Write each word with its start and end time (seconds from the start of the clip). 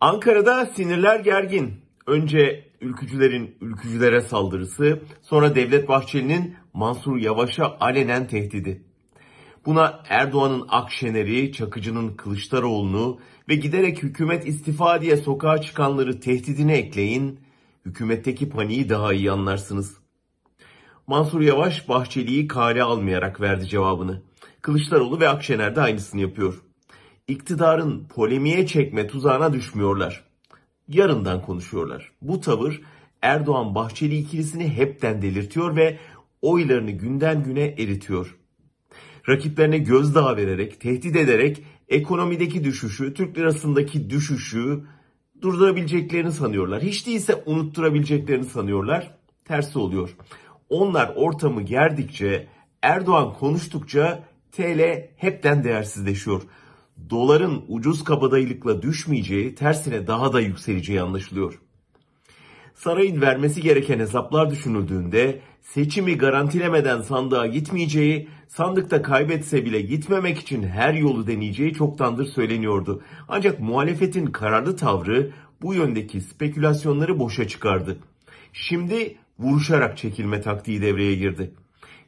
Ankara'da 0.00 0.66
sinirler 0.66 1.20
gergin. 1.20 1.74
Önce 2.06 2.68
ülkücülerin 2.80 3.56
ülkücülere 3.60 4.20
saldırısı, 4.20 5.00
sonra 5.22 5.54
Devlet 5.54 5.88
Bahçeli'nin 5.88 6.56
Mansur 6.74 7.16
Yavaş'a 7.16 7.76
alenen 7.80 8.26
tehdidi. 8.26 8.82
Buna 9.66 10.02
Erdoğan'ın 10.08 10.64
Akşener'i, 10.68 11.52
Çakıcı'nın 11.52 12.16
Kılıçdaroğlu'nu 12.16 13.20
ve 13.48 13.54
giderek 13.54 14.02
hükümet 14.02 14.46
istifa 14.46 15.02
diye 15.02 15.16
sokağa 15.16 15.60
çıkanları 15.60 16.20
tehdidine 16.20 16.76
ekleyin, 16.76 17.40
hükümetteki 17.86 18.48
paniği 18.48 18.88
daha 18.88 19.12
iyi 19.12 19.30
anlarsınız. 19.30 19.96
Mansur 21.06 21.40
Yavaş 21.40 21.88
Bahçeli'yi 21.88 22.48
kale 22.48 22.82
almayarak 22.82 23.40
verdi 23.40 23.68
cevabını. 23.68 24.22
Kılıçdaroğlu 24.62 25.20
ve 25.20 25.28
Akşener 25.28 25.76
de 25.76 25.80
aynısını 25.80 26.20
yapıyor. 26.20 26.62
İktidarın 27.30 28.04
polemiğe 28.14 28.66
çekme 28.66 29.06
tuzağına 29.06 29.52
düşmüyorlar. 29.52 30.24
Yarından 30.88 31.42
konuşuyorlar. 31.42 32.12
Bu 32.22 32.40
tavır 32.40 32.80
Erdoğan 33.22 33.74
Bahçeli 33.74 34.16
ikilisini 34.16 34.68
hepten 34.68 35.22
delirtiyor 35.22 35.76
ve 35.76 35.98
oylarını 36.42 36.90
günden 36.90 37.42
güne 37.42 37.64
eritiyor. 37.64 38.36
Rakiplerine 39.28 39.78
gözdağı 39.78 40.36
vererek, 40.36 40.80
tehdit 40.80 41.16
ederek 41.16 41.64
ekonomideki 41.88 42.64
düşüşü, 42.64 43.14
Türk 43.14 43.38
lirasındaki 43.38 44.10
düşüşü 44.10 44.80
durdurabileceklerini 45.40 46.32
sanıyorlar. 46.32 46.82
Hiç 46.82 47.06
değilse 47.06 47.42
unutturabileceklerini 47.46 48.44
sanıyorlar. 48.44 49.14
Tersi 49.44 49.78
oluyor. 49.78 50.16
Onlar 50.68 51.12
ortamı 51.16 51.62
gerdikçe, 51.62 52.46
Erdoğan 52.82 53.32
konuştukça 53.32 54.24
TL 54.52 55.08
hepten 55.16 55.64
değersizleşiyor. 55.64 56.42
Doların 57.10 57.64
ucuz 57.68 58.04
kabadayılıkla 58.04 58.82
düşmeyeceği, 58.82 59.54
tersine 59.54 60.06
daha 60.06 60.32
da 60.32 60.40
yükseleceği 60.40 61.00
anlaşılıyor. 61.00 61.60
Sarayın 62.74 63.20
vermesi 63.20 63.62
gereken 63.62 63.98
hesaplar 63.98 64.50
düşünüldüğünde 64.50 65.40
seçimi 65.62 66.18
garantilemeden 66.18 67.02
sandığa 67.02 67.46
gitmeyeceği, 67.46 68.28
sandıkta 68.48 69.02
kaybetse 69.02 69.64
bile 69.64 69.80
gitmemek 69.80 70.38
için 70.38 70.62
her 70.62 70.94
yolu 70.94 71.26
deneyeceği 71.26 71.74
çoktandır 71.74 72.26
söyleniyordu. 72.26 73.02
Ancak 73.28 73.60
muhalefetin 73.60 74.26
kararlı 74.26 74.76
tavrı 74.76 75.30
bu 75.62 75.74
yöndeki 75.74 76.20
spekülasyonları 76.20 77.18
boşa 77.18 77.48
çıkardı. 77.48 77.98
Şimdi 78.52 79.16
vuruşarak 79.38 79.98
çekilme 79.98 80.40
taktiği 80.40 80.82
devreye 80.82 81.14
girdi. 81.14 81.50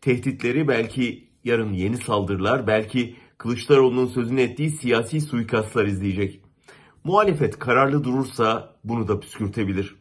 Tehditleri 0.00 0.68
belki 0.68 1.28
yarın 1.44 1.72
yeni 1.72 1.96
saldırılar, 1.96 2.66
belki 2.66 3.16
Kılıçdaroğlu'nun 3.46 4.06
sözünü 4.06 4.40
ettiği 4.40 4.70
siyasi 4.70 5.20
suikastlar 5.20 5.86
izleyecek. 5.86 6.40
Muhalefet 7.04 7.58
kararlı 7.58 8.04
durursa 8.04 8.76
bunu 8.84 9.08
da 9.08 9.20
püskürtebilir. 9.20 9.96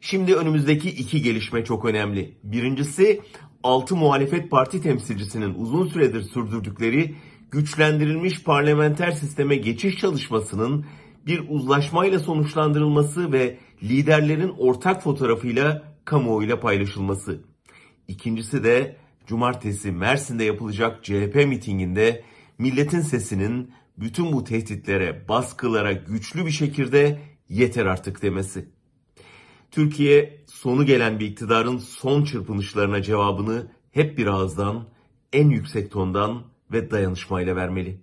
Şimdi 0.00 0.34
önümüzdeki 0.34 0.88
iki 0.90 1.22
gelişme 1.22 1.64
çok 1.64 1.84
önemli. 1.84 2.38
Birincisi 2.42 3.20
6 3.62 3.96
muhalefet 3.96 4.50
parti 4.50 4.82
temsilcisinin 4.82 5.54
uzun 5.54 5.86
süredir 5.86 6.22
sürdürdükleri 6.22 7.14
güçlendirilmiş 7.50 8.42
parlamenter 8.42 9.10
sisteme 9.10 9.56
geçiş 9.56 9.96
çalışmasının 9.98 10.86
bir 11.26 11.44
uzlaşmayla 11.48 12.18
sonuçlandırılması 12.18 13.32
ve 13.32 13.58
liderlerin 13.82 14.54
ortak 14.58 15.02
fotoğrafıyla 15.02 15.82
kamuoyuyla 16.04 16.60
paylaşılması. 16.60 17.40
İkincisi 18.08 18.64
de 18.64 18.96
cumartesi 19.30 19.92
Mersin'de 19.92 20.44
yapılacak 20.44 21.04
CHP 21.04 21.34
mitinginde 21.34 22.24
milletin 22.58 23.00
sesinin 23.00 23.72
bütün 23.98 24.32
bu 24.32 24.44
tehditlere, 24.44 25.28
baskılara 25.28 25.92
güçlü 25.92 26.46
bir 26.46 26.50
şekilde 26.50 27.20
yeter 27.48 27.86
artık 27.86 28.22
demesi. 28.22 28.68
Türkiye 29.70 30.44
sonu 30.46 30.86
gelen 30.86 31.20
bir 31.20 31.26
iktidarın 31.26 31.78
son 31.78 32.24
çırpınışlarına 32.24 33.02
cevabını 33.02 33.72
hep 33.92 34.18
bir 34.18 34.26
ağızdan, 34.26 34.88
en 35.32 35.48
yüksek 35.48 35.90
tondan 35.90 36.42
ve 36.72 36.90
dayanışmayla 36.90 37.56
vermeli. 37.56 37.98